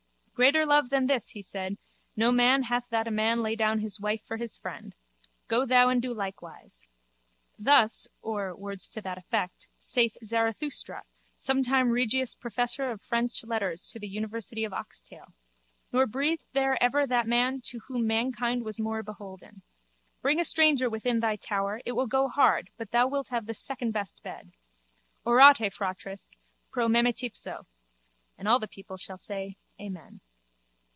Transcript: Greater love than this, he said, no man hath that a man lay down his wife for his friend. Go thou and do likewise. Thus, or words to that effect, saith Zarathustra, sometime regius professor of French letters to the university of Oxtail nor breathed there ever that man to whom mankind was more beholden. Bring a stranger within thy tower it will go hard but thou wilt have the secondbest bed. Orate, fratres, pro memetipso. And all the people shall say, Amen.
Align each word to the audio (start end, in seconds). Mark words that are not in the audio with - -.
Greater 0.41 0.65
love 0.65 0.89
than 0.89 1.05
this, 1.05 1.29
he 1.31 1.41
said, 1.43 1.77
no 2.15 2.31
man 2.31 2.63
hath 2.63 2.85
that 2.89 3.07
a 3.07 3.11
man 3.11 3.43
lay 3.43 3.55
down 3.55 3.77
his 3.77 3.99
wife 3.99 4.23
for 4.25 4.37
his 4.37 4.57
friend. 4.57 4.95
Go 5.47 5.67
thou 5.67 5.87
and 5.89 6.01
do 6.01 6.11
likewise. 6.15 6.83
Thus, 7.59 8.07
or 8.23 8.55
words 8.55 8.89
to 8.89 9.01
that 9.03 9.19
effect, 9.19 9.67
saith 9.79 10.17
Zarathustra, 10.25 11.03
sometime 11.37 11.89
regius 11.91 12.33
professor 12.33 12.89
of 12.89 13.03
French 13.03 13.43
letters 13.43 13.87
to 13.91 13.99
the 13.99 14.07
university 14.07 14.63
of 14.63 14.73
Oxtail 14.73 15.31
nor 15.91 16.07
breathed 16.07 16.45
there 16.53 16.81
ever 16.81 17.05
that 17.05 17.27
man 17.27 17.61
to 17.65 17.77
whom 17.81 18.07
mankind 18.07 18.63
was 18.63 18.79
more 18.79 19.03
beholden. 19.03 19.61
Bring 20.23 20.39
a 20.39 20.43
stranger 20.43 20.89
within 20.89 21.19
thy 21.19 21.35
tower 21.35 21.81
it 21.85 21.91
will 21.91 22.07
go 22.07 22.27
hard 22.27 22.71
but 22.77 22.89
thou 22.89 23.05
wilt 23.07 23.27
have 23.29 23.45
the 23.45 23.53
secondbest 23.53 24.23
bed. 24.23 24.53
Orate, 25.23 25.71
fratres, 25.71 26.31
pro 26.71 26.87
memetipso. 26.87 27.67
And 28.39 28.47
all 28.47 28.57
the 28.57 28.67
people 28.67 28.97
shall 28.97 29.19
say, 29.19 29.57
Amen. 29.79 30.19